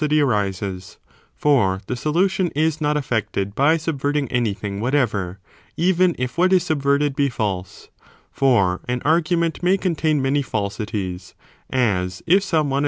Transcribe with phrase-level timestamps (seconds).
[0.01, 0.97] 529, arises;
[1.35, 4.79] for the solution is not effected by subvert the cause to be ing any thing
[4.79, 5.37] whatever,
[5.77, 7.15] even if what is subverted 'vestigated.
[7.15, 7.89] be false.
[8.31, 11.35] For an argument may contain many falsities,
[11.69, 12.79] as if some one.